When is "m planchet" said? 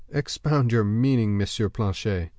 1.39-2.29